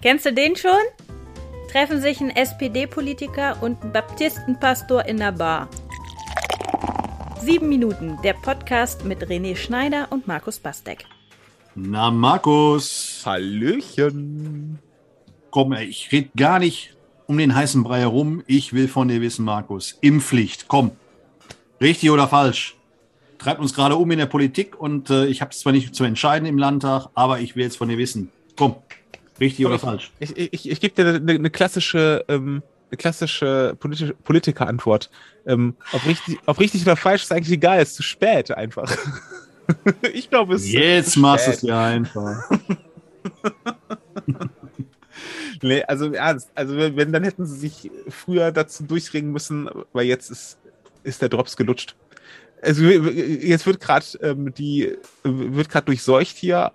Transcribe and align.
Kennst 0.00 0.26
du 0.26 0.32
den 0.32 0.54
schon? 0.54 0.70
Treffen 1.72 2.00
sich 2.00 2.20
ein 2.20 2.30
SPD-Politiker 2.30 3.60
und 3.60 3.82
ein 3.82 3.92
Baptistenpastor 3.92 5.04
in 5.06 5.16
der 5.16 5.32
Bar. 5.32 5.68
Sieben 7.40 7.68
Minuten, 7.68 8.16
der 8.22 8.34
Podcast 8.34 9.04
mit 9.04 9.26
René 9.26 9.56
Schneider 9.56 10.06
und 10.10 10.28
Markus 10.28 10.60
Bastek. 10.60 11.04
Na, 11.74 12.12
Markus. 12.12 13.24
Hallöchen. 13.26 14.78
Komm, 15.50 15.72
ey, 15.72 15.86
ich 15.86 16.12
rede 16.12 16.30
gar 16.36 16.60
nicht 16.60 16.94
um 17.26 17.36
den 17.36 17.56
heißen 17.56 17.82
Brei 17.82 17.98
herum. 17.98 18.44
Ich 18.46 18.72
will 18.72 18.86
von 18.86 19.08
dir 19.08 19.20
wissen, 19.20 19.44
Markus. 19.44 19.98
Impfpflicht, 20.00 20.68
komm. 20.68 20.92
Richtig 21.80 22.12
oder 22.12 22.28
falsch? 22.28 22.76
Treibt 23.38 23.58
uns 23.58 23.74
gerade 23.74 23.96
um 23.96 24.08
in 24.12 24.20
der 24.20 24.26
Politik 24.26 24.80
und 24.80 25.10
äh, 25.10 25.26
ich 25.26 25.40
habe 25.40 25.50
es 25.50 25.58
zwar 25.58 25.72
nicht 25.72 25.92
zu 25.92 26.04
entscheiden 26.04 26.46
im 26.46 26.56
Landtag, 26.56 27.08
aber 27.14 27.40
ich 27.40 27.56
will 27.56 27.64
jetzt 27.64 27.78
von 27.78 27.88
dir 27.88 27.98
wissen. 27.98 28.30
Komm, 28.54 28.76
Richtig 29.40 29.66
oder 29.66 29.78
falsch? 29.78 30.10
Ich, 30.18 30.36
ich, 30.36 30.70
ich 30.70 30.80
gebe 30.80 30.94
dir 30.94 31.14
eine, 31.14 31.32
eine 31.32 31.50
klassische, 31.50 32.24
ähm, 32.28 32.62
eine 32.90 32.96
klassische 32.96 33.76
politische 33.78 34.14
Politiker-Antwort. 34.14 35.10
Ähm, 35.46 35.76
ob, 35.92 36.06
richtig, 36.06 36.38
ob 36.46 36.58
richtig 36.58 36.82
oder 36.82 36.96
falsch 36.96 37.22
ist 37.22 37.32
eigentlich 37.32 37.52
egal, 37.52 37.80
ist 37.80 37.94
zu 37.94 38.02
spät 38.02 38.50
einfach. 38.50 38.96
ich 40.12 40.30
glaube, 40.30 40.54
es 40.54 40.70
Jetzt 40.70 41.16
machst 41.16 41.46
du 41.46 41.50
es 41.52 41.62
ja 41.62 41.84
einfach. 41.84 42.50
nee, 45.62 45.82
also 45.84 46.12
ernst. 46.12 46.50
Also 46.54 46.76
wenn, 46.76 47.12
dann 47.12 47.24
hätten 47.24 47.46
sie 47.46 47.58
sich 47.58 47.90
früher 48.08 48.52
dazu 48.52 48.84
durchringen 48.84 49.32
müssen, 49.32 49.68
weil 49.92 50.06
jetzt 50.06 50.30
ist, 50.30 50.58
ist 51.02 51.22
der 51.22 51.28
Drops 51.28 51.56
gelutscht. 51.56 51.96
Also 52.60 52.84
jetzt 52.84 53.66
wird 53.66 53.80
gerade 53.80 54.04
ähm, 54.20 54.52
die 54.52 54.96
wird 55.22 55.68
gerade 55.68 55.86
durchseucht 55.86 56.36
hier 56.36 56.72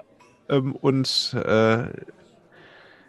ähm, 0.48 0.76
und 0.76 1.34
äh, 1.34 1.88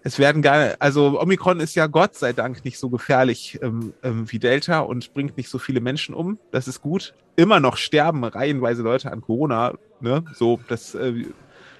es 0.05 0.19
werden 0.19 0.43
gar, 0.43 0.75
also 0.81 1.19
Omikron 1.21 1.61
ist 1.61 1.75
ja 1.75 1.87
Gott 1.87 2.15
sei 2.15 2.35
Dank 2.35 2.63
nicht 2.65 2.79
so 2.79 2.91
gefährlich 2.91 3.59
ähm, 3.63 3.95
ähm, 4.03 4.31
wie 4.31 4.39
Delta 4.39 4.81
und 4.81 5.15
bringt 5.15 5.39
nicht 5.39 5.49
so 5.49 5.59
viele 5.59 5.81
Menschen 5.81 6.15
um. 6.15 6.39
Das 6.53 6.69
ist 6.69 6.83
gut. 6.83 7.15
Immer 7.37 7.59
noch 7.59 7.79
sterben 7.79 8.23
reihenweise 8.23 8.83
Leute 8.83 9.11
an 9.11 9.23
Corona. 9.23 9.73
Ne? 10.01 10.23
So, 10.35 10.61
das 10.69 10.95
äh, 10.95 11.25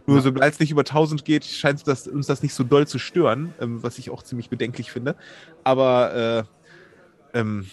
nur 0.07 0.17
ja. 0.17 0.23
sobald 0.23 0.55
es 0.55 0.59
nicht 0.61 0.71
über 0.71 0.83
1000 0.83 1.25
geht, 1.27 1.45
scheint 1.45 1.87
das, 1.87 2.09
uns 2.09 2.27
das 2.27 2.43
nicht 2.43 2.55
so 2.55 2.65
doll 2.65 2.87
zu 2.87 2.99
stören, 2.99 3.53
ähm, 3.61 3.83
was 3.83 3.99
ich 3.99 4.09
auch 4.09 4.23
ziemlich 4.23 4.49
bedenklich 4.49 4.91
finde. 4.91 5.17
Aber 5.63 6.47
äh, 7.35 7.39
ähm, 7.39 7.67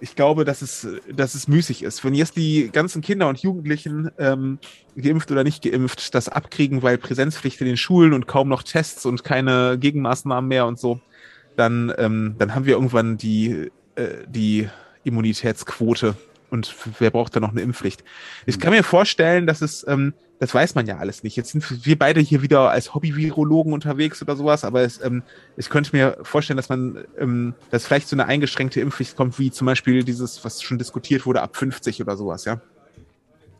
ich 0.00 0.14
glaube, 0.14 0.44
dass 0.44 0.62
es, 0.62 0.86
dass 1.12 1.34
es 1.34 1.48
müßig 1.48 1.82
ist. 1.82 2.04
Wenn 2.04 2.14
jetzt 2.14 2.36
die 2.36 2.70
ganzen 2.72 3.02
Kinder 3.02 3.28
und 3.28 3.38
Jugendlichen, 3.38 4.10
ähm, 4.18 4.58
geimpft 4.96 5.30
oder 5.30 5.44
nicht 5.44 5.62
geimpft, 5.62 6.14
das 6.14 6.28
abkriegen, 6.28 6.82
weil 6.82 6.98
Präsenzpflicht 6.98 7.60
in 7.60 7.66
den 7.66 7.76
Schulen 7.76 8.12
und 8.12 8.26
kaum 8.26 8.48
noch 8.48 8.62
Tests 8.62 9.06
und 9.06 9.24
keine 9.24 9.78
Gegenmaßnahmen 9.78 10.48
mehr 10.48 10.66
und 10.66 10.78
so, 10.78 11.00
dann, 11.56 11.92
ähm, 11.98 12.36
dann 12.38 12.54
haben 12.54 12.66
wir 12.66 12.74
irgendwann 12.74 13.16
die, 13.16 13.70
äh, 13.94 14.08
die 14.28 14.68
Immunitätsquote 15.04 16.16
und 16.50 16.74
wer 16.98 17.10
braucht 17.10 17.34
da 17.34 17.40
noch 17.40 17.50
eine 17.50 17.62
Impfpflicht? 17.62 18.04
Ich 18.44 18.60
kann 18.60 18.72
mir 18.72 18.84
vorstellen, 18.84 19.46
dass 19.46 19.62
es, 19.62 19.86
ähm, 19.88 20.14
das 20.38 20.54
weiß 20.54 20.74
man 20.74 20.86
ja 20.86 20.98
alles 20.98 21.22
nicht. 21.22 21.36
Jetzt 21.36 21.52
sind 21.52 21.86
wir 21.86 21.98
beide 21.98 22.20
hier 22.20 22.42
wieder 22.42 22.70
als 22.70 22.94
Hobby-Virologen 22.94 23.72
unterwegs 23.72 24.20
oder 24.20 24.36
sowas, 24.36 24.64
aber 24.64 24.82
es, 24.82 25.02
ähm, 25.02 25.22
ich 25.56 25.70
könnte 25.70 25.96
mir 25.96 26.18
vorstellen, 26.22 26.56
dass 26.56 26.68
man, 26.68 27.04
ähm, 27.18 27.54
dass 27.70 27.86
vielleicht 27.86 28.08
so 28.08 28.16
eine 28.16 28.26
eingeschränkte 28.26 28.80
Impfpflicht 28.80 29.16
kommt, 29.16 29.38
wie 29.38 29.50
zum 29.50 29.66
Beispiel 29.66 30.04
dieses, 30.04 30.44
was 30.44 30.62
schon 30.62 30.78
diskutiert 30.78 31.24
wurde, 31.24 31.42
ab 31.42 31.56
50 31.56 32.02
oder 32.02 32.16
sowas, 32.16 32.44
ja. 32.44 32.60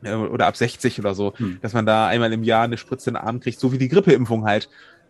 Oder 0.02 0.46
ab 0.46 0.56
60 0.56 1.00
oder 1.00 1.14
so, 1.14 1.32
hm. 1.36 1.58
dass 1.62 1.72
man 1.72 1.86
da 1.86 2.06
einmal 2.06 2.32
im 2.32 2.44
Jahr 2.44 2.64
eine 2.64 2.76
Spritze 2.76 3.10
in 3.10 3.14
den 3.14 3.22
Arm 3.22 3.40
kriegt, 3.40 3.58
so 3.58 3.72
wie 3.72 3.78
die 3.78 3.88
Grippeimpfung 3.88 4.44
halt. 4.44 4.68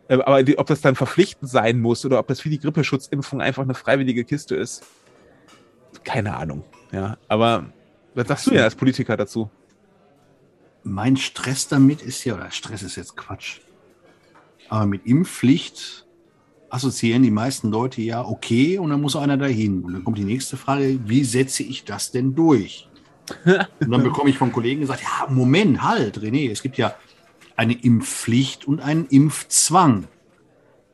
Äh, 0.08 0.18
aber 0.22 0.42
die, 0.44 0.58
ob 0.58 0.68
das 0.68 0.80
dann 0.80 0.94
verpflichtend 0.94 1.50
sein 1.50 1.80
muss 1.80 2.04
oder 2.04 2.18
ob 2.20 2.28
das 2.28 2.44
wie 2.44 2.50
die 2.50 2.60
Grippeschutzimpfung 2.60 3.40
einfach 3.40 3.64
eine 3.64 3.74
freiwillige 3.74 4.24
Kiste 4.24 4.54
ist, 4.54 4.84
keine 6.04 6.36
Ahnung. 6.36 6.64
Ja, 6.92 7.18
aber 7.26 7.66
was 8.14 8.28
sagst 8.28 8.46
du 8.46 8.52
denn 8.52 8.62
als 8.62 8.76
Politiker 8.76 9.16
dazu? 9.16 9.50
Mein 10.86 11.16
Stress 11.16 11.66
damit 11.66 12.00
ist 12.00 12.24
ja, 12.24 12.34
oder 12.34 12.50
Stress 12.50 12.82
ist 12.82 12.96
jetzt 12.96 13.16
Quatsch. 13.16 13.58
Aber 14.68 14.86
mit 14.86 15.04
Impfpflicht 15.04 16.06
assoziieren 16.70 17.22
die 17.22 17.30
meisten 17.30 17.70
Leute 17.70 18.02
ja, 18.02 18.24
okay, 18.24 18.78
und 18.78 18.90
dann 18.90 19.00
muss 19.00 19.16
einer 19.16 19.36
dahin. 19.36 19.82
Und 19.82 19.94
dann 19.94 20.04
kommt 20.04 20.18
die 20.18 20.24
nächste 20.24 20.56
Frage, 20.56 20.98
wie 21.04 21.24
setze 21.24 21.62
ich 21.62 21.84
das 21.84 22.12
denn 22.12 22.34
durch? 22.34 22.88
und 23.44 23.90
dann 23.90 24.02
bekomme 24.04 24.30
ich 24.30 24.38
von 24.38 24.52
Kollegen 24.52 24.80
gesagt, 24.80 25.02
ja, 25.02 25.26
Moment, 25.28 25.82
halt, 25.82 26.18
René, 26.18 26.50
es 26.50 26.62
gibt 26.62 26.78
ja 26.78 26.94
eine 27.56 27.72
Impfpflicht 27.72 28.66
und 28.66 28.80
einen 28.80 29.06
Impfzwang. 29.06 30.06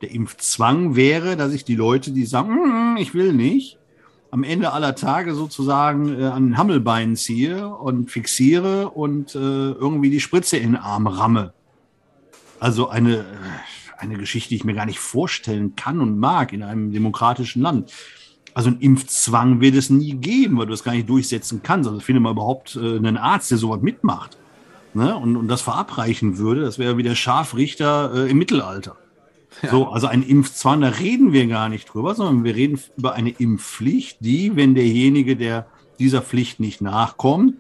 Der 0.01 0.11
Impfzwang 0.11 0.97
wäre, 0.97 1.37
dass 1.37 1.53
ich 1.53 1.65
die 1.65 1.77
Leute, 1.77 2.13
die 2.13 2.25
sagen, 2.25 2.95
mm, 2.95 2.97
ich 2.97 3.13
will 3.15 3.33
nicht, 3.33 3.79
am 4.33 4.45
Ende 4.45 4.73
aller 4.73 4.95
Tage 4.95 5.35
sozusagen 5.35 6.19
äh, 6.19 6.25
an 6.25 6.47
den 6.47 6.57
Hammelbeinen 6.57 7.17
ziehe 7.17 7.69
und 7.69 8.11
fixiere 8.11 8.89
und 8.89 9.35
äh, 9.35 9.39
irgendwie 9.39 10.09
die 10.09 10.21
Spritze 10.21 10.57
in 10.57 10.73
den 10.73 10.77
Arm 10.77 11.07
ramme. 11.07 11.53
Also 12.59 12.89
eine, 12.89 13.19
äh, 13.19 13.25
eine 13.99 14.17
Geschichte, 14.17 14.49
die 14.49 14.57
ich 14.57 14.65
mir 14.65 14.73
gar 14.73 14.87
nicht 14.87 15.01
vorstellen 15.01 15.77
kann 15.77 16.01
und 16.01 16.19
mag 16.19 16.55
in 16.55 16.63
einem 16.63 16.93
demokratischen 16.93 17.61
Land. 17.61 17.93
Also 18.55 18.71
ein 18.71 18.81
Impfzwang 18.81 19.61
wird 19.61 19.75
es 19.75 19.91
nie 19.91 20.15
geben, 20.15 20.57
weil 20.57 20.67
du 20.67 20.73
das 20.73 20.83
gar 20.83 20.93
nicht 20.93 21.11
durchsetzen 21.11 21.61
kannst. 21.63 21.87
Also 21.87 22.01
finde 22.01 22.21
mal 22.21 22.33
überhaupt 22.33 22.75
äh, 22.77 22.97
einen 22.97 23.19
Arzt, 23.19 23.51
der 23.51 23.59
sowas 23.59 23.83
mitmacht 23.83 24.39
ne? 24.95 25.15
und, 25.15 25.37
und 25.37 25.49
das 25.49 25.61
verabreichen 25.61 26.39
würde. 26.39 26.63
Das 26.63 26.79
wäre 26.79 26.97
wie 26.97 27.03
der 27.03 27.17
Scharfrichter 27.17 28.15
äh, 28.15 28.31
im 28.31 28.39
Mittelalter. 28.39 28.97
So, 29.71 29.89
also 29.89 30.07
ein 30.07 30.23
Impfzwang, 30.23 30.81
da 30.81 30.89
reden 30.89 31.33
wir 31.33 31.47
gar 31.47 31.69
nicht 31.69 31.93
drüber, 31.93 32.15
sondern 32.15 32.45
wir 32.45 32.57
reden 32.57 32.81
über 32.97 33.15
eine 33.15 33.31
Impfpflicht, 33.31 34.19
die, 34.21 34.57
wenn 34.57 34.75
derjenige, 34.75 35.37
der 35.37 35.67
dieser 35.99 36.23
Pflicht 36.23 36.59
nicht 36.59 36.81
nachkommt, 36.81 37.57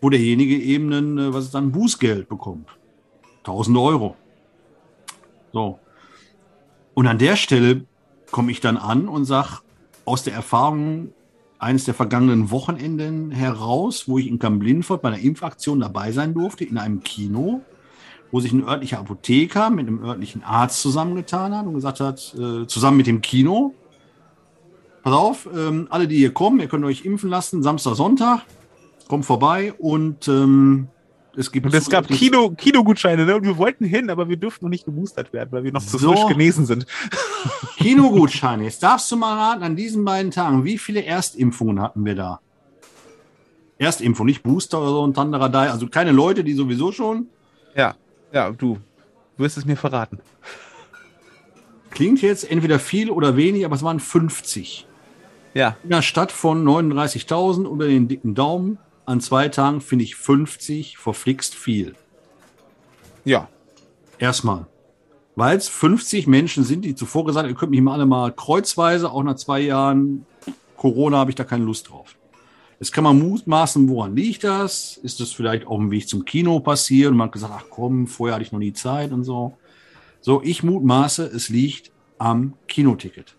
wo 0.00 0.10
derjenige 0.10 0.56
eben 0.56 0.92
ein, 0.92 1.18
äh, 1.18 1.34
was 1.34 1.44
ist 1.44 1.54
dann, 1.54 1.72
Bußgeld 1.72 2.28
bekommt. 2.28 2.68
1000 3.40 3.76
Euro. 3.78 4.16
So. 5.52 5.78
Und 6.94 7.06
an 7.06 7.18
der 7.18 7.36
Stelle 7.36 7.84
komme 8.30 8.50
ich 8.50 8.60
dann 8.60 8.76
an 8.76 9.08
und 9.08 9.24
sage, 9.24 9.58
aus 10.04 10.24
der 10.24 10.34
Erfahrung 10.34 11.12
eines 11.58 11.84
der 11.84 11.94
vergangenen 11.94 12.50
Wochenenden 12.50 13.30
heraus, 13.30 14.08
wo 14.08 14.18
ich 14.18 14.26
in 14.26 14.38
Kamp-Lindfort 14.38 15.02
bei 15.02 15.08
einer 15.08 15.18
Impfaktion 15.18 15.80
dabei 15.80 16.10
sein 16.12 16.32
durfte, 16.34 16.64
in 16.64 16.78
einem 16.78 17.02
Kino, 17.02 17.60
wo 18.30 18.40
sich 18.40 18.52
ein 18.52 18.64
örtlicher 18.66 18.98
Apotheker 18.98 19.70
mit 19.70 19.86
einem 19.86 20.04
örtlichen 20.04 20.42
Arzt 20.42 20.80
zusammengetan 20.80 21.56
hat 21.56 21.66
und 21.66 21.74
gesagt 21.74 22.00
hat, 22.00 22.34
äh, 22.38 22.66
zusammen 22.66 22.96
mit 22.96 23.06
dem 23.06 23.20
Kino, 23.20 23.74
pass 25.02 25.12
auf, 25.12 25.48
ähm, 25.54 25.86
alle, 25.90 26.06
die 26.06 26.16
hier 26.16 26.32
kommen, 26.32 26.60
ihr 26.60 26.68
könnt 26.68 26.84
euch 26.84 27.04
impfen 27.04 27.30
lassen, 27.30 27.62
Samstag, 27.62 27.94
Sonntag, 27.94 28.42
kommt 29.08 29.24
vorbei 29.24 29.72
und 29.78 30.28
ähm, 30.28 30.88
es 31.36 31.50
gibt. 31.52 31.66
Und 31.66 31.74
es 31.74 31.88
gab 31.88 32.08
Kino, 32.08 32.50
Kinogutscheine, 32.50 33.24
ne? 33.24 33.36
Und 33.36 33.44
wir 33.44 33.56
wollten 33.56 33.84
hin, 33.84 34.10
aber 34.10 34.28
wir 34.28 34.36
durften 34.36 34.64
noch 34.64 34.70
nicht 34.70 34.84
geboostert 34.84 35.32
werden, 35.32 35.50
weil 35.52 35.64
wir 35.64 35.72
noch 35.72 35.84
zu 35.84 35.98
so 35.98 36.12
frisch 36.12 36.26
genesen 36.26 36.66
sind. 36.66 36.86
Kinogutscheine. 37.78 38.64
Jetzt 38.64 38.82
darfst 38.82 39.10
du 39.10 39.16
mal 39.16 39.36
raten, 39.36 39.62
an 39.62 39.76
diesen 39.76 40.04
beiden 40.04 40.30
Tagen, 40.30 40.64
wie 40.64 40.78
viele 40.78 41.04
Erstimpfungen 41.04 41.80
hatten 41.80 42.04
wir 42.04 42.14
da? 42.14 42.40
Erstimpfung, 43.78 44.26
nicht 44.26 44.42
Booster 44.42 44.80
oder 44.80 44.90
so 44.90 45.06
ein 45.06 45.14
Tanderadei. 45.14 45.70
Also 45.70 45.86
keine 45.86 46.12
Leute, 46.12 46.44
die 46.44 46.52
sowieso 46.52 46.92
schon. 46.92 47.28
Ja. 47.74 47.94
Ja, 48.32 48.50
du 48.50 48.78
wirst 49.36 49.56
es 49.56 49.64
mir 49.64 49.76
verraten. 49.76 50.20
Klingt 51.90 52.22
jetzt 52.22 52.48
entweder 52.48 52.78
viel 52.78 53.10
oder 53.10 53.36
wenig, 53.36 53.64
aber 53.64 53.74
es 53.74 53.82
waren 53.82 54.00
50. 54.00 54.86
Ja. 55.54 55.76
In 55.82 55.92
einer 55.92 56.02
Stadt 56.02 56.30
von 56.30 56.64
39.000 56.64 57.64
unter 57.64 57.86
den 57.86 58.08
dicken 58.08 58.34
Daumen. 58.34 58.78
An 59.06 59.20
zwei 59.20 59.48
Tagen 59.48 59.80
finde 59.80 60.04
ich 60.04 60.14
50 60.14 60.98
verflixt 60.98 61.54
viel. 61.56 61.94
Ja. 63.24 63.48
Erstmal. 64.18 64.66
Weil 65.34 65.56
es 65.56 65.68
50 65.68 66.26
Menschen 66.26 66.64
sind, 66.64 66.84
die 66.84 66.94
zuvor 66.94 67.24
gesagt 67.24 67.44
haben, 67.44 67.52
ihr 67.52 67.58
könnt 67.58 67.70
mich 67.70 67.80
mal 67.80 67.94
alle 67.94 68.06
mal 68.06 68.32
kreuzweise, 68.32 69.10
auch 69.10 69.22
nach 69.22 69.36
zwei 69.36 69.60
Jahren 69.60 70.26
Corona 70.76 71.18
habe 71.18 71.30
ich 71.30 71.34
da 71.34 71.44
keine 71.44 71.64
Lust 71.64 71.90
drauf. 71.90 72.16
Jetzt 72.80 72.92
kann 72.92 73.04
man 73.04 73.18
mutmaßen, 73.18 73.90
woran 73.90 74.16
liegt 74.16 74.42
das? 74.42 74.96
Ist 74.96 75.20
das 75.20 75.32
vielleicht 75.32 75.66
auf 75.66 75.76
dem 75.76 75.90
Weg 75.90 76.08
zum 76.08 76.24
Kino 76.24 76.60
passiert 76.60 77.10
und 77.10 77.18
man 77.18 77.26
hat 77.26 77.32
gesagt, 77.32 77.52
ach 77.54 77.64
komm, 77.68 78.06
vorher 78.06 78.34
hatte 78.34 78.44
ich 78.44 78.52
noch 78.52 78.58
nie 78.58 78.72
Zeit 78.72 79.12
und 79.12 79.22
so. 79.22 79.52
So, 80.22 80.40
ich 80.42 80.62
mutmaße, 80.62 81.26
es 81.26 81.50
liegt 81.50 81.92
am 82.16 82.54
Kinoticket. 82.68 83.36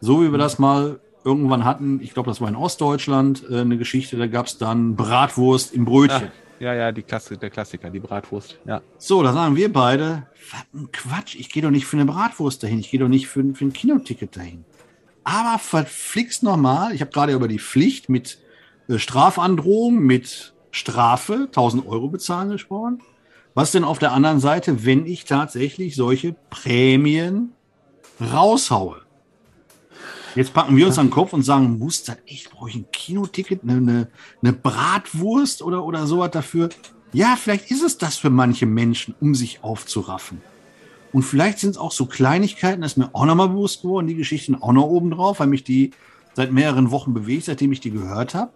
So 0.00 0.22
wie 0.22 0.30
wir 0.30 0.38
das 0.38 0.58
mal 0.58 0.98
irgendwann 1.24 1.66
hatten, 1.66 2.00
ich 2.02 2.14
glaube, 2.14 2.30
das 2.30 2.40
war 2.40 2.48
in 2.48 2.56
Ostdeutschland 2.56 3.44
äh, 3.50 3.60
eine 3.60 3.76
Geschichte, 3.76 4.16
da 4.16 4.26
gab 4.26 4.46
es 4.46 4.56
dann 4.56 4.96
Bratwurst 4.96 5.74
im 5.74 5.84
Brötchen. 5.84 6.30
Ach, 6.30 6.60
ja, 6.60 6.72
ja, 6.72 6.90
die 6.90 7.02
Klasse, 7.02 7.36
der 7.36 7.50
Klassiker, 7.50 7.90
die 7.90 8.00
Bratwurst. 8.00 8.58
Ja. 8.64 8.80
So, 8.96 9.22
da 9.22 9.34
sagen 9.34 9.56
wir 9.56 9.70
beide, 9.70 10.26
was 10.50 10.64
ein 10.72 10.90
Quatsch, 10.90 11.34
ich 11.38 11.50
gehe 11.50 11.62
doch 11.62 11.70
nicht 11.70 11.84
für 11.84 11.98
eine 11.98 12.06
Bratwurst 12.06 12.62
dahin, 12.62 12.78
ich 12.78 12.90
gehe 12.90 13.00
doch 13.00 13.08
nicht 13.08 13.28
für, 13.28 13.44
für 13.54 13.66
ein 13.66 13.74
Kinoticket 13.74 14.34
dahin. 14.34 14.64
Aber 15.24 15.58
verflixt 15.58 16.42
nochmal, 16.42 16.94
ich 16.94 17.02
habe 17.02 17.10
gerade 17.10 17.34
über 17.34 17.46
die 17.46 17.58
Pflicht 17.58 18.08
mit 18.08 18.38
Strafandrohung 18.98 19.98
mit 20.00 20.54
Strafe, 20.70 21.44
1000 21.46 21.86
Euro 21.86 22.08
bezahlen 22.08 22.50
gesprochen. 22.50 23.00
Was 23.54 23.72
denn 23.72 23.84
auf 23.84 23.98
der 23.98 24.12
anderen 24.12 24.40
Seite, 24.40 24.84
wenn 24.84 25.06
ich 25.06 25.24
tatsächlich 25.24 25.96
solche 25.96 26.34
Prämien 26.50 27.52
raushaue? 28.20 29.02
Jetzt 30.36 30.54
packen 30.54 30.76
wir 30.76 30.86
uns 30.86 30.98
an 30.98 31.06
den 31.06 31.12
Kopf 31.12 31.32
und 31.32 31.42
sagen, 31.42 31.78
muss 31.78 32.04
das 32.04 32.18
echt, 32.26 32.50
brauche 32.50 32.68
ich 32.70 32.76
ein 32.76 32.86
Kinoticket, 32.92 33.62
eine, 33.64 33.76
eine, 33.76 34.08
eine 34.42 34.52
Bratwurst 34.52 35.62
oder, 35.62 35.84
oder 35.84 36.06
sowas 36.06 36.30
dafür? 36.30 36.68
Ja, 37.12 37.36
vielleicht 37.36 37.72
ist 37.72 37.82
es 37.82 37.98
das 37.98 38.16
für 38.16 38.30
manche 38.30 38.66
Menschen, 38.66 39.14
um 39.20 39.34
sich 39.34 39.64
aufzuraffen. 39.64 40.40
Und 41.12 41.22
vielleicht 41.22 41.58
sind 41.58 41.70
es 41.70 41.78
auch 41.78 41.90
so 41.90 42.06
Kleinigkeiten, 42.06 42.82
das 42.82 42.92
ist 42.92 42.98
mir 42.98 43.10
auch 43.12 43.24
nochmal 43.24 43.48
bewusst 43.48 43.82
geworden, 43.82 44.06
die 44.06 44.14
Geschichten 44.14 44.54
auch 44.54 44.72
noch 44.72 44.86
oben 44.86 45.10
drauf, 45.10 45.40
weil 45.40 45.48
mich 45.48 45.64
die 45.64 45.90
seit 46.34 46.52
mehreren 46.52 46.92
Wochen 46.92 47.12
bewegt, 47.12 47.46
seitdem 47.46 47.72
ich 47.72 47.80
die 47.80 47.90
gehört 47.90 48.34
habe. 48.34 48.52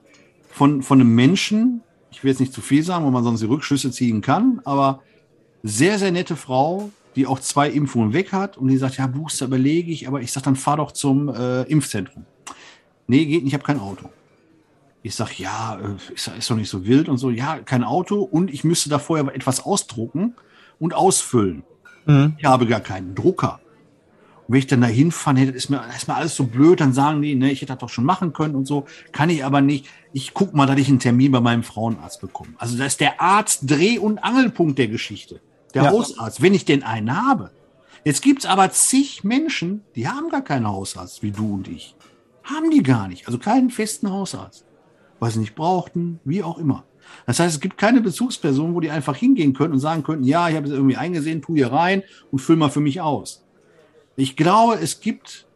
Von, 0.54 0.84
von 0.84 1.00
einem 1.00 1.12
Menschen, 1.12 1.82
ich 2.12 2.22
will 2.22 2.30
jetzt 2.30 2.38
nicht 2.38 2.52
zu 2.52 2.60
viel 2.60 2.84
sagen, 2.84 3.04
wo 3.04 3.10
man 3.10 3.24
sonst 3.24 3.40
die 3.40 3.46
Rückschlüsse 3.46 3.90
ziehen 3.90 4.20
kann, 4.20 4.60
aber 4.64 5.02
sehr, 5.64 5.98
sehr 5.98 6.12
nette 6.12 6.36
Frau, 6.36 6.90
die 7.16 7.26
auch 7.26 7.40
zwei 7.40 7.68
Impfungen 7.68 8.12
weg 8.12 8.32
hat 8.32 8.56
und 8.56 8.68
die 8.68 8.76
sagt, 8.76 8.96
ja, 8.98 9.08
Booster 9.08 9.46
überlege 9.46 9.90
ich, 9.90 10.06
aber 10.06 10.20
ich 10.20 10.30
sage, 10.30 10.44
dann 10.44 10.54
fahr 10.54 10.76
doch 10.76 10.92
zum 10.92 11.28
äh, 11.28 11.62
Impfzentrum. 11.62 12.24
Nee, 13.08 13.24
geht 13.24 13.42
nicht, 13.42 13.48
ich 13.48 13.54
habe 13.54 13.64
kein 13.64 13.80
Auto. 13.80 14.10
Ich 15.02 15.16
sage, 15.16 15.32
ja, 15.38 15.76
äh, 15.76 16.14
ist, 16.14 16.30
ist 16.38 16.48
doch 16.48 16.56
nicht 16.56 16.70
so 16.70 16.86
wild 16.86 17.08
und 17.08 17.18
so, 17.18 17.30
ja, 17.30 17.58
kein 17.58 17.82
Auto 17.82 18.22
und 18.22 18.48
ich 18.48 18.62
müsste 18.62 18.88
da 18.88 19.00
vorher 19.00 19.34
etwas 19.34 19.64
ausdrucken 19.64 20.36
und 20.78 20.94
ausfüllen. 20.94 21.64
Mhm. 22.06 22.34
Ich 22.38 22.44
habe 22.44 22.66
gar 22.66 22.78
keinen 22.78 23.16
Drucker. 23.16 23.58
Wenn 24.46 24.58
ich 24.58 24.66
dann 24.66 24.82
da 24.82 24.86
hinfahre, 24.86 25.36
nee, 25.36 25.46
das 25.46 25.54
ist 25.54 25.70
mir, 25.70 25.82
ist 25.96 26.06
mir 26.06 26.14
alles 26.14 26.36
so 26.36 26.44
blöd, 26.44 26.80
dann 26.80 26.92
sagen 26.92 27.22
die, 27.22 27.34
ne, 27.34 27.50
ich 27.50 27.62
hätte 27.62 27.72
das 27.72 27.78
doch 27.78 27.88
schon 27.88 28.04
machen 28.04 28.32
können 28.32 28.54
und 28.54 28.66
so. 28.66 28.84
Kann 29.12 29.30
ich 29.30 29.44
aber 29.44 29.60
nicht. 29.60 29.86
Ich 30.12 30.34
guck 30.34 30.54
mal, 30.54 30.66
dass 30.66 30.78
ich 30.78 30.88
einen 30.88 30.98
Termin 30.98 31.32
bei 31.32 31.40
meinem 31.40 31.62
Frauenarzt 31.62 32.20
bekomme. 32.20 32.50
Also 32.58 32.76
das 32.76 32.88
ist 32.88 33.00
der 33.00 33.20
Arzt 33.20 33.70
Dreh- 33.70 33.98
und 33.98 34.18
Angelpunkt 34.18 34.78
der 34.78 34.88
Geschichte. 34.88 35.40
Der 35.72 35.84
ja. 35.84 35.90
Hausarzt, 35.90 36.42
wenn 36.42 36.54
ich 36.54 36.64
denn 36.64 36.82
einen 36.82 37.16
habe. 37.16 37.50
Jetzt 38.04 38.22
gibt's 38.22 38.44
aber 38.44 38.70
zig 38.70 39.24
Menschen, 39.24 39.82
die 39.96 40.08
haben 40.08 40.28
gar 40.28 40.42
keinen 40.42 40.68
Hausarzt, 40.68 41.22
wie 41.22 41.30
du 41.30 41.54
und 41.54 41.68
ich. 41.68 41.96
Haben 42.42 42.70
die 42.70 42.82
gar 42.82 43.08
nicht. 43.08 43.26
Also 43.26 43.38
keinen 43.38 43.70
festen 43.70 44.10
Hausarzt. 44.10 44.66
Weil 45.18 45.30
sie 45.30 45.40
nicht 45.40 45.54
brauchten, 45.54 46.20
wie 46.24 46.42
auch 46.42 46.58
immer. 46.58 46.84
Das 47.26 47.40
heißt, 47.40 47.54
es 47.54 47.60
gibt 47.60 47.78
keine 47.78 48.00
Bezugsperson, 48.00 48.74
wo 48.74 48.80
die 48.80 48.90
einfach 48.90 49.16
hingehen 49.16 49.54
können 49.54 49.74
und 49.74 49.78
sagen 49.78 50.02
könnten, 50.02 50.24
ja, 50.24 50.48
ich 50.48 50.56
habe 50.56 50.66
es 50.66 50.72
irgendwie 50.72 50.96
eingesehen, 50.96 51.42
tu 51.42 51.54
hier 51.54 51.72
rein 51.72 52.02
und 52.30 52.40
füll 52.40 52.56
mal 52.56 52.70
für 52.70 52.80
mich 52.80 53.00
aus. 53.00 53.43
Ich 54.16 54.36
glaube, 54.36 54.74
es 54.80 55.00
gibt, 55.00 55.46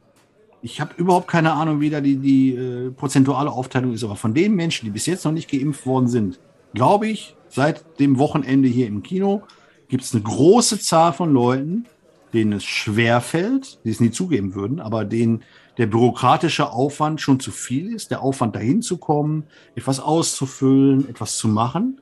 ich 0.62 0.80
habe 0.80 0.94
überhaupt 0.96 1.28
keine 1.28 1.52
Ahnung, 1.52 1.80
wie 1.80 1.90
da 1.90 2.00
die, 2.00 2.16
die 2.16 2.54
äh, 2.54 2.90
prozentuale 2.90 3.50
Aufteilung 3.50 3.92
ist, 3.92 4.04
aber 4.04 4.16
von 4.16 4.34
den 4.34 4.54
Menschen, 4.54 4.86
die 4.86 4.90
bis 4.90 5.06
jetzt 5.06 5.24
noch 5.24 5.32
nicht 5.32 5.50
geimpft 5.50 5.86
worden 5.86 6.08
sind, 6.08 6.40
glaube 6.74 7.08
ich, 7.08 7.36
seit 7.48 8.00
dem 8.00 8.18
Wochenende 8.18 8.68
hier 8.68 8.86
im 8.86 9.02
Kino 9.02 9.42
gibt 9.88 10.04
es 10.04 10.12
eine 10.12 10.22
große 10.22 10.80
Zahl 10.80 11.12
von 11.12 11.32
Leuten, 11.32 11.86
denen 12.32 12.52
es 12.52 12.64
schwer 12.64 13.20
fällt, 13.20 13.78
die 13.84 13.90
es 13.90 14.00
nie 14.00 14.10
zugeben 14.10 14.54
würden, 14.54 14.80
aber 14.80 15.04
denen 15.04 15.42
der 15.78 15.86
bürokratische 15.86 16.72
Aufwand 16.72 17.20
schon 17.20 17.40
zu 17.40 17.52
viel 17.52 17.94
ist, 17.94 18.10
der 18.10 18.20
Aufwand 18.20 18.56
dahin 18.56 18.82
zu 18.82 18.98
kommen, 18.98 19.44
etwas 19.76 20.00
auszufüllen, 20.00 21.08
etwas 21.08 21.38
zu 21.38 21.48
machen 21.48 22.00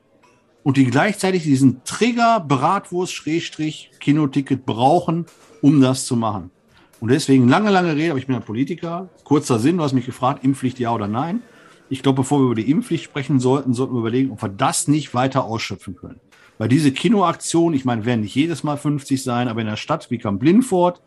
und 0.67 0.75
die 0.75 0.83
gleichzeitig 0.83 1.43
diesen 1.43 1.81
Trigger 1.85 2.41
Bratwurst 2.45 3.13
Schrägstrich 3.13 3.89
Kinoticket 4.01 4.65
brauchen, 4.65 5.25
um 5.61 5.79
das 5.79 6.05
zu 6.05 6.17
machen. 6.17 6.51
Und 6.99 7.09
deswegen 7.09 7.47
lange, 7.47 7.71
lange 7.71 7.95
Rede, 7.95 8.09
aber 8.09 8.19
ich 8.19 8.27
bin 8.27 8.35
ein 8.35 8.41
Politiker. 8.41 9.07
Kurzer 9.23 9.59
Sinn, 9.59 9.77
du 9.77 9.83
hast 9.85 9.93
mich 9.93 10.05
gefragt, 10.05 10.43
Impfpflicht 10.43 10.77
ja 10.77 10.93
oder 10.93 11.07
nein. 11.07 11.41
Ich 11.87 12.03
glaube, 12.03 12.17
bevor 12.17 12.41
wir 12.41 12.47
über 12.47 12.55
die 12.55 12.69
Impfpflicht 12.69 13.05
sprechen 13.05 13.39
sollten, 13.39 13.73
sollten 13.73 13.93
wir 13.93 14.01
überlegen, 14.01 14.31
ob 14.31 14.41
wir 14.41 14.49
das 14.49 14.89
nicht 14.89 15.13
weiter 15.13 15.45
ausschöpfen 15.45 15.95
können. 15.95 16.19
Weil 16.57 16.67
diese 16.67 16.91
Kinoaktion, 16.91 17.73
ich 17.73 17.85
meine, 17.85 18.03
werden 18.03 18.19
nicht 18.19 18.35
jedes 18.35 18.65
Mal 18.65 18.75
50 18.75 19.23
sein, 19.23 19.47
aber 19.47 19.61
in 19.61 19.67
der 19.67 19.77
Stadt 19.77 20.11
wie 20.11 20.17
Kamp-Lindfort, 20.17 21.01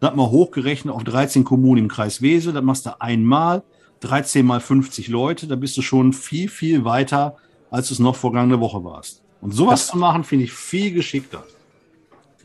da 0.00 0.08
hat 0.08 0.16
man 0.16 0.28
hochgerechnet 0.28 0.92
auf 0.92 1.04
13 1.04 1.44
Kommunen 1.44 1.84
im 1.84 1.88
Kreis 1.88 2.20
Wesel, 2.20 2.52
da 2.52 2.62
machst 2.62 2.84
du 2.86 3.00
einmal 3.00 3.62
13 4.00 4.44
mal 4.44 4.58
50 4.58 5.06
Leute, 5.06 5.46
da 5.46 5.54
bist 5.54 5.76
du 5.76 5.82
schon 5.82 6.12
viel, 6.12 6.48
viel 6.48 6.84
weiter, 6.84 7.36
als 7.74 7.88
du 7.88 7.94
es 7.94 8.00
noch 8.00 8.16
vergangene 8.16 8.60
Woche 8.60 8.84
warst. 8.84 9.22
Und 9.40 9.52
sowas 9.52 9.80
das 9.80 9.88
zu 9.88 9.98
machen, 9.98 10.24
finde 10.24 10.44
ich 10.44 10.52
viel 10.52 10.92
geschickter 10.92 11.44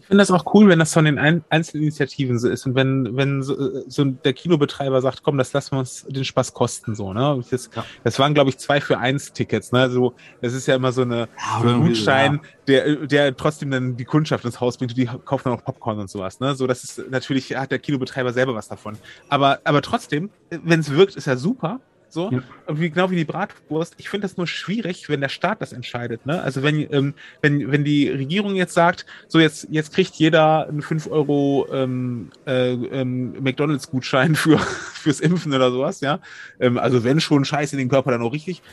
finde 0.10 0.24
das 0.24 0.32
auch 0.32 0.56
cool, 0.56 0.68
wenn 0.70 0.80
das 0.80 0.92
von 0.92 1.06
den 1.06 1.20
Ein 1.20 1.44
Einzelinitiativen 1.50 2.40
so 2.40 2.50
ist 2.50 2.66
und 2.66 2.74
wenn, 2.74 3.16
wenn 3.16 3.44
so, 3.44 3.88
so, 3.88 4.06
der 4.06 4.34
Kinobetreiber 4.34 5.02
sagt, 5.04 5.22
komm, 5.22 5.38
das 5.38 5.54
lassen 5.54 5.74
wir 5.74 5.80
uns 5.80 6.04
den 6.10 6.26
Spaß 6.26 6.56
kosten, 6.56 6.96
so, 6.96 7.14
ne? 7.14 7.44
Das, 7.52 7.70
ja. 7.76 7.86
das 8.04 8.18
waren, 8.18 8.34
glaube 8.34 8.50
ich, 8.50 8.58
zwei 8.58 8.82
für 8.82 8.98
eins 8.98 9.34
Tickets, 9.34 9.72
ne? 9.72 9.88
So, 9.92 10.16
das 10.42 10.54
ist 10.54 10.66
ja 10.66 10.76
immer 10.76 10.92
so 10.92 11.04
eine 11.04 11.30
ja, 11.38 11.62
so 11.62 11.68
ein 11.68 11.82
Gutschein, 11.82 12.34
ja. 12.34 12.40
der, 12.68 12.96
der 13.06 13.38
trotzdem 13.38 13.70
dann 13.70 13.98
die 13.98 14.06
Kundschaft 14.06 14.46
ins 14.46 14.60
Haus 14.60 14.78
bringt 14.78 14.94
und 14.94 14.98
die 14.98 15.06
kaufen 15.26 15.44
dann 15.46 15.54
auch 15.54 15.64
Popcorn 15.64 16.00
und 16.00 16.10
sowas, 16.10 16.40
ne? 16.40 16.56
So, 16.56 16.66
das 16.66 16.84
ist 16.84 17.12
natürlich, 17.12 17.56
hat 17.56 17.70
der 17.70 17.78
Kinobetreiber 17.78 18.34
selber 18.34 18.56
was 18.56 18.68
davon. 18.68 18.98
Aber, 19.30 19.60
aber 19.64 19.84
trotzdem, 19.84 20.32
wenn 20.50 20.80
es 20.80 20.90
wirkt, 20.90 21.18
ist 21.18 21.28
ja 21.28 21.38
super. 21.38 21.82
So, 22.10 22.32
ja. 22.32 22.42
wie, 22.68 22.90
genau 22.90 23.12
wie 23.12 23.16
die 23.16 23.26
Bratwurst. 23.26 23.94
Ich 23.98 24.10
finde 24.10 24.28
das 24.28 24.36
nur 24.36 24.48
schwierig, 24.48 25.10
wenn 25.10 25.22
der 25.22 25.30
Staat 25.30 25.62
das 25.62 25.74
entscheidet. 25.74 26.26
Ne? 26.26 26.42
Also 26.42 26.64
wenn, 26.64 26.92
ähm, 26.92 27.14
wenn, 27.42 27.72
wenn 27.72 27.84
die 27.84 28.10
Regierung 28.10 28.56
jetzt 28.56 28.74
sagt, 28.74 29.06
so 29.28 29.40
jetzt, 29.40 29.68
jetzt 29.70 29.94
kriegt 29.94 30.16
jeder 30.16 30.68
einen 30.68 30.82
5 30.82 31.08
Euro 31.08 31.68
ähm, 31.72 32.32
äh, 32.48 32.72
ähm, 32.74 33.34
McDonalds-Gutschein 33.42 34.36
für, 34.36 34.58
fürs 34.94 35.20
Impfen 35.20 35.54
oder 35.54 35.72
sowas, 35.72 36.02
ja. 36.02 36.20
Ähm, 36.60 36.80
also 36.80 37.04
wenn 37.04 37.20
schon 37.20 37.46
Scheiß 37.46 37.74
in 37.74 37.80
den 37.80 37.90
Körper, 37.90 38.12
dann 38.12 38.24
auch 38.24 38.34
richtig. 38.34 38.64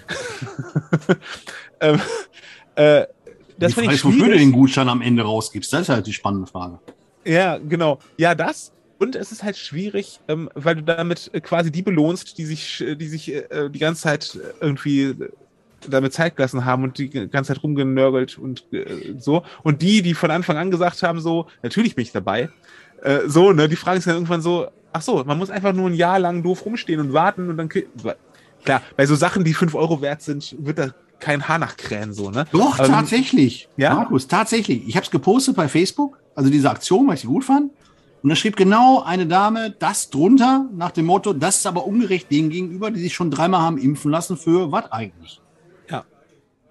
ähm, 1.81 2.01
äh, 2.75 3.05
das 3.59 3.75
die 3.75 3.81
Frage 3.81 3.95
ist, 3.95 4.05
wofür 4.05 4.29
du 4.29 4.39
den 4.39 4.53
Gutschein 4.53 4.89
am 4.89 5.03
Ende 5.03 5.23
rausgibst, 5.23 5.73
das 5.73 5.83
ist 5.83 5.89
halt 5.91 6.07
die 6.07 6.13
spannende 6.13 6.47
Frage. 6.47 6.79
Ja, 7.25 7.59
genau. 7.59 7.99
Ja, 8.17 8.35
das. 8.35 8.73
Und 8.99 9.15
es 9.17 9.33
ist 9.33 9.43
halt 9.43 9.57
schwierig, 9.57 10.21
ähm, 10.29 10.49
weil 10.55 10.77
du 10.77 10.83
damit 10.83 11.31
äh, 11.33 11.41
quasi 11.41 11.71
die 11.71 11.83
belohnst, 11.83 12.39
die 12.39 12.47
sich, 12.47 12.81
äh, 12.81 12.97
die 12.97 13.09
sich 13.09 13.33
äh, 13.33 13.69
die 13.69 13.79
ganze 13.79 14.03
Zeit 14.03 14.39
irgendwie 14.61 15.15
damit 15.89 16.13
Zeit 16.13 16.37
gelassen 16.37 16.65
haben 16.65 16.85
und 16.85 16.99
die 16.99 17.11
ganze 17.11 17.55
Zeit 17.55 17.63
rumgenörgelt 17.63 18.39
und 18.39 18.65
äh, 18.73 19.15
so. 19.19 19.43
Und 19.63 19.83
die, 19.83 20.03
die 20.03 20.15
von 20.15 20.31
Anfang 20.31 20.57
an 20.57 20.71
gesagt 20.71 21.03
haben, 21.03 21.21
so, 21.21 21.47
natürlich 21.63 21.95
bin 21.95 22.03
ich 22.03 22.13
dabei. 22.13 22.49
Äh, 23.03 23.21
so, 23.27 23.53
ne, 23.53 23.69
die 23.69 23.77
Frage 23.77 23.99
ist 23.99 24.07
dann 24.07 24.15
irgendwann 24.15 24.41
so, 24.41 24.69
ach 24.93 25.03
so, 25.03 25.23
man 25.25 25.39
muss 25.39 25.51
einfach 25.51 25.73
nur 25.73 25.89
ein 25.89 25.95
Jahr 25.95 26.19
lang 26.19 26.43
doof 26.43 26.65
rumstehen 26.65 27.01
und 27.01 27.13
warten 27.13 27.51
und 27.51 27.59
dann 27.59 27.69
klar, 27.69 28.83
bei 28.97 29.07
so 29.07 29.15
Sachen, 29.15 29.45
die 29.45 29.55
fünf 29.55 29.75
Euro 29.75 30.01
wert 30.01 30.23
sind, 30.23 30.57
wird 30.59 30.79
da 30.79 30.89
kein 31.19 31.47
Haar 31.49 31.59
nachkrähen, 31.59 32.13
so, 32.13 32.31
ne? 32.31 32.47
Doch, 32.53 32.79
ähm, 32.79 32.87
tatsächlich. 32.87 33.69
Ja? 33.77 33.95
Markus, 33.95 34.27
tatsächlich. 34.27 34.87
Ich 34.87 34.97
habe 34.97 35.05
es 35.05 35.11
gepostet 35.11 35.57
bei 35.57 35.69
Facebook, 35.69 36.19
also 36.35 36.51
diese 36.51 36.71
Aktion, 36.71 37.07
weil 37.07 37.15
ich 37.15 37.23
sie 37.23 37.27
gut 37.27 37.45
fand. 37.45 37.71
Und 38.27 38.31
da 38.31 38.35
schrieb 38.35 38.57
genau 38.57 39.05
eine 39.05 39.29
Dame 39.29 39.71
das 39.79 40.11
drunter 40.11 40.69
nach 40.75 40.91
dem 40.91 41.07
Motto, 41.07 41.33
das 41.33 41.59
ist 41.59 41.67
aber 41.69 41.87
ungerecht 41.87 42.29
denen 42.29 42.51
gegenüber, 42.51 42.91
die 42.91 42.99
sich 42.99 43.15
schon 43.15 43.31
dreimal 43.31 43.61
haben 43.61 43.79
impfen 43.79 44.11
lassen 44.11 44.37
für 44.37 44.73
was 44.73 44.91
eigentlich? 44.91 45.41
Ja. 45.89 46.05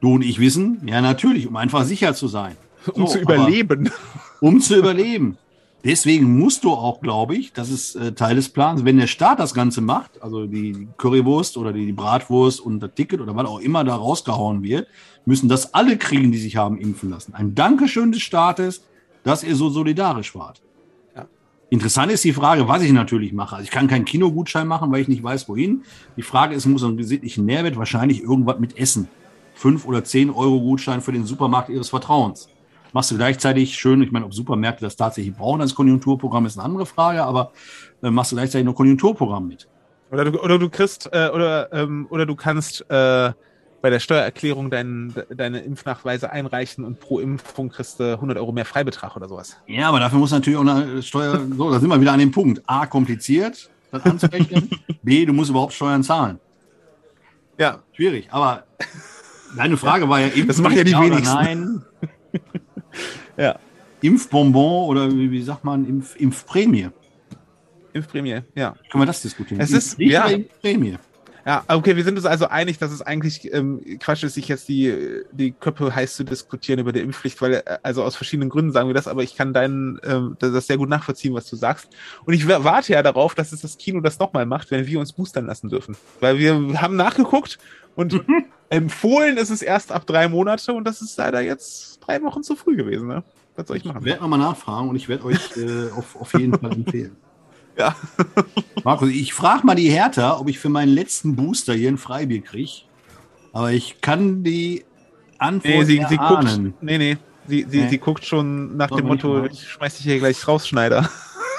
Du 0.01 0.15
und 0.15 0.22
ich 0.22 0.38
wissen, 0.38 0.82
ja 0.86 1.00
natürlich, 1.00 1.48
um 1.48 1.56
einfach 1.56 1.86
sicher 1.86 2.13
zu 2.13 2.27
sein. 2.27 2.58
Um 2.91 3.08
so, 3.08 3.13
zu 3.13 3.20
überleben. 3.20 3.89
Um 4.41 4.60
zu 4.60 4.75
überleben. 4.75 5.38
Deswegen 5.86 6.38
musst 6.38 6.65
du 6.65 6.74
auch, 6.74 7.00
glaube 7.00 7.38
ich, 7.38 7.53
das 7.53 7.70
ist 7.70 7.96
äh, 7.96 8.12
Teil 8.12 8.36
des 8.36 8.50
Plans, 8.50 8.84
wenn 8.84 8.98
der 8.98 9.08
Staat 9.08 9.39
das 9.39 9.53
Ganze 9.53 9.80
macht, 9.80 10.22
also 10.22 10.48
die 10.48 10.89
Currywurst 10.98 11.56
oder 11.56 11.72
die, 11.72 11.86
die 11.86 11.94
Bratwurst 11.94 12.60
und 12.60 12.82
das 12.82 12.91
Ticket 12.96 13.22
oder 13.22 13.34
was 13.34 13.48
auch 13.48 13.62
immer 13.62 13.86
da 13.86 13.96
rausgehauen 13.96 14.62
wird, 14.62 14.89
müssen 15.24 15.48
das 15.48 15.74
alle 15.74 15.98
kriegen, 15.98 16.34
die 16.34 16.38
sich 16.38 16.58
haben 16.58 16.77
impfen 16.77 17.10
lassen. 17.10 17.34
Ein 17.34 17.56
Dankeschön 17.56 18.12
des 18.12 18.24
Staates, 18.24 18.84
dass 19.24 19.41
ihr 19.41 19.56
so 19.56 19.70
solidarisch 19.70 20.36
wart. 20.36 20.62
Interessant 21.69 22.12
ist 22.12 22.24
die 22.24 22.34
Frage, 22.34 22.67
was 22.67 22.84
ich 22.84 22.91
natürlich 22.91 23.34
mache. 23.34 23.55
Also 23.55 23.65
ich 23.65 23.72
kann 23.72 23.88
keinen 23.88 24.05
Kinogutschein 24.05 24.67
machen, 24.67 24.91
weil 24.91 25.01
ich 25.01 25.07
nicht 25.07 25.24
weiß, 25.24 25.50
wohin. 25.50 25.84
Die 26.15 26.22
Frage 26.22 26.55
ist, 26.55 26.65
muss 26.67 26.84
einen 26.84 26.95
besittlichen 26.95 27.45
Nährwert 27.45 27.75
wahrscheinlich 27.75 28.22
irgendwas 28.22 28.60
mit 28.60 28.77
Essen. 28.77 29.07
Fünf 29.55 29.86
oder 29.86 30.03
zehn 30.03 30.29
Euro 30.29 30.60
Gutschein 30.60 31.01
für 31.01 31.12
den 31.12 31.25
Supermarkt 31.25 31.69
Ihres 31.69 31.89
Vertrauens. 31.89 32.50
Machst 32.93 33.12
du 33.12 33.17
gleichzeitig 33.17 33.75
schön, 33.75 34.01
ich 34.03 34.12
meine, 34.12 34.25
ob 34.25 34.34
Supermärkte 34.34 34.86
das 34.86 34.95
tatsächlich 34.95 35.36
brauchen 35.36 35.60
als 35.60 35.74
Konjunkturprogramm, 35.75 36.45
ist 36.45 36.57
eine 36.57 36.65
andere 36.65 36.86
Frage, 36.86 37.24
aber 37.24 37.51
äh, 38.01 38.10
machst 38.10 38.31
du 38.31 38.36
gleichzeitig 38.36 38.65
noch 38.65 38.75
Konjunkturprogramm 38.75 39.48
mit. 39.48 39.67
Oder 40.12 40.25
du, 40.25 40.39
oder 40.39 40.60
du 40.60 40.69
kriegst, 40.69 41.10
äh, 41.12 41.29
oder, 41.34 41.74
ähm, 41.74 42.07
oder 42.10 42.25
du 42.25 42.36
kannst 42.36 42.89
äh, 42.89 43.34
bei 43.86 43.92
der 43.92 44.00
Steuererklärung 44.00 44.72
dein, 44.72 45.13
deine 45.30 45.60
Impfnachweise 45.60 46.32
einreichen 46.32 46.84
und 46.84 47.00
pro 47.00 47.20
Impfung 47.20 47.70
kriegst 47.70 48.00
du 48.00 48.13
100 48.13 48.36
Euro 48.39 48.51
mehr 48.51 48.65
Freibetrag 48.65 49.15
oder 49.15 49.30
sowas. 49.30 49.58
Ja, 49.68 49.89
aber 49.89 50.00
dafür 50.00 50.18
muss 50.18 50.32
natürlich 50.32 50.58
auch 50.58 50.65
eine 50.65 51.04
Steuer, 51.04 51.39
so, 51.56 51.70
da 51.70 51.80
sind 51.80 51.89
wir 51.89 52.01
wieder 52.01 52.13
an 52.13 52.18
dem 52.18 52.32
Punkt. 52.32 52.63
A, 52.65 52.88
kompliziert, 52.88 53.70
das 53.92 54.04
anzurechnen. 54.04 54.72
B, 55.04 55.24
du 55.27 55.34
musst 55.34 55.51
überhaupt 55.51 55.74
Steuern 55.74 56.01
zahlen. 56.01 56.39
Ja. 57.60 57.84
Schwierig, 57.94 58.27
aber 58.32 58.63
deine 59.56 59.77
Frage 59.77 60.06
ja. 60.06 60.10
war 60.10 60.20
ja 60.20 60.27
Impf 60.30 60.48
Das 60.48 60.58
machen 60.58 60.77
ja 60.77 60.84
die 60.84 60.89
ja 60.89 61.04
wenigsten. 61.04 61.36
Nein. 61.36 61.82
ja. 63.38 63.60
Impfbonbon 64.01 64.89
oder 64.89 65.12
wie, 65.12 65.30
wie 65.30 65.44
sagt 65.44 65.63
man, 65.63 65.88
Impf, 65.88 66.15
Impfprämie. 66.15 66.89
Impfprämie, 67.94 68.42
ja. 68.56 68.74
Können 68.89 69.04
wir 69.04 69.06
das 69.06 69.22
diskutieren? 69.22 69.62
Es 69.62 69.70
ist, 69.70 70.00
ja. 70.00 70.25
Impfprämie. 70.25 70.98
Ja, 71.48 71.64
okay, 71.68 71.96
wir 71.96 72.04
sind 72.04 72.18
uns 72.18 72.25
also 72.25 72.48
einig, 72.48 72.80
dass 72.80 72.92
es 72.92 73.04
eigentlich 73.04 73.54
ähm, 73.54 73.80
Quatsch 74.00 74.24
ist, 74.24 74.34
sich 74.34 74.48
jetzt 74.48 74.68
die, 74.68 75.22
die 75.32 75.52
Köpfe 75.52 75.94
heiß 75.94 76.16
zu 76.16 76.24
diskutieren 76.24 76.80
über 76.80 76.92
die 76.92 77.02
Impfpflicht, 77.02 77.40
weil, 77.40 77.54
äh, 77.54 77.78
also 77.84 78.04
aus 78.04 78.16
verschiedenen 78.16 78.50
Gründen 78.50 78.72
sagen 78.72 78.90
wir 78.90 78.96
das, 78.96 79.08
aber 79.08 79.22
ich 79.22 79.36
kann 79.36 79.54
deinen, 79.54 80.00
ähm, 80.04 80.38
das 80.40 80.66
sehr 80.66 80.78
gut 80.78 80.90
nachvollziehen, 80.90 81.36
was 81.36 81.48
du 81.48 81.56
sagst. 81.56 81.90
Und 82.25 82.34
ich 82.34 82.48
warte 82.48 82.94
ja 82.94 83.04
darauf, 83.04 83.36
dass 83.36 83.52
es 83.52 83.62
das 83.62 83.78
Kino 83.78 84.02
das 84.02 84.18
nochmal 84.18 84.48
macht, 84.48 84.72
wenn 84.72 84.88
wir 84.88 85.00
uns 85.00 85.14
boostern 85.14 85.46
lassen 85.46 85.70
dürfen. 85.70 85.96
Weil 86.20 86.40
wir 86.40 86.82
haben 86.82 86.96
nachgeguckt 86.96 87.60
und 87.96 88.14
mhm. 88.14 88.46
empfohlen 88.70 89.38
ist 89.38 89.52
es 89.52 89.62
erst 89.62 89.92
ab 89.92 90.08
drei 90.08 90.28
Monate 90.28 90.74
und 90.74 90.84
das 90.84 91.04
ist 91.04 91.16
leider 91.18 91.42
jetzt 91.42 92.00
drei 92.00 92.24
Wochen 92.24 92.42
zu 92.42 92.56
früh 92.56 92.75
gewesen. 92.75 93.08
Ne? 93.08 93.24
Was 93.56 93.68
soll 93.68 93.78
ich 93.78 93.86
machen? 93.86 94.00
Ich 94.00 94.06
werde 94.06 94.22
nochmal 94.22 94.40
nachfragen 94.40 94.90
und 94.90 94.96
ich 94.96 95.08
werde 95.08 95.25
euch 95.25 95.56
äh, 95.58 95.92
auf, 95.96 96.20
auf 96.20 96.34
jeden 96.34 96.58
Fall 96.58 96.72
empfehlen. 96.72 97.16
Ja. 97.77 97.96
Markus, 98.84 99.10
ich 99.10 99.34
frage 99.34 99.65
mal 99.65 99.75
die 99.75 99.89
Hertha, 99.89 100.38
ob 100.38 100.50
ich 100.50 100.60
für 100.60 100.70
meinen 100.70 100.94
letzten 100.94 101.36
Booster 101.36 101.74
hier 101.74 101.89
ein 101.89 101.98
Freibier 101.98 102.41
kriege. 102.41 102.72
Aber 103.51 103.72
ich 103.72 104.01
kann 104.01 104.44
die 104.44 104.86
Antwort 105.38 105.74
nee, 105.74 105.84
sie, 105.84 106.05
sie 106.10 106.17
guckt, 106.17 106.60
Nee, 106.82 106.98
nee. 106.98 107.17
Sie, 107.48 107.65
sie, 107.70 107.82
nee. 107.82 107.89
sie 107.89 107.98
guckt 107.98 108.25
schon 108.25 108.75
nach 108.75 108.89
Soll 108.89 109.00
dem 109.00 109.08
Motto, 109.08 109.46
ich 109.46 109.67
schmeiß 109.67 109.98
dich 109.98 110.05
hier 110.05 110.20
gleich 110.20 110.48
raus, 110.48 110.67
Schneider. 110.67 111.10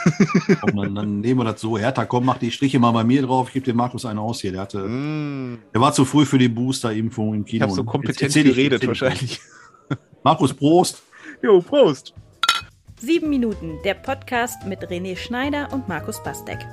Komm, 0.60 0.76
dann, 0.76 0.94
dann, 0.94 1.20
nehmen 1.20 1.40
wir 1.40 1.44
das 1.44 1.60
so. 1.60 1.76
Hertha, 1.76 2.04
komm, 2.04 2.26
mach 2.26 2.38
die 2.38 2.52
Striche 2.52 2.78
mal 2.78 2.92
bei 2.92 3.02
mir 3.02 3.22
drauf. 3.22 3.48
Ich 3.48 3.54
gebe 3.54 3.66
dem 3.66 3.76
Markus 3.76 4.04
einen 4.04 4.20
aus 4.20 4.40
hier. 4.40 4.52
Der, 4.52 4.60
hatte, 4.60 4.78
mm. 4.78 5.58
der 5.74 5.80
war 5.80 5.92
zu 5.92 6.04
früh 6.04 6.24
für 6.24 6.38
die 6.38 6.48
Booster-Impfung 6.48 7.34
im 7.34 7.44
Kino. 7.44 7.56
Ich 7.56 7.62
habe 7.62 7.72
so 7.72 7.82
kompetent 7.82 8.32
geredet 8.32 8.86
wahrscheinlich. 8.86 9.40
Markus, 10.22 10.54
Prost. 10.54 11.02
Jo, 11.42 11.60
Prost. 11.60 12.14
Sieben 12.98 13.28
Minuten, 13.28 13.78
der 13.84 13.92
Podcast 13.92 14.64
mit 14.64 14.80
René 14.88 15.16
Schneider 15.16 15.68
und 15.70 15.86
Markus 15.86 16.22
Bastek. 16.22 16.66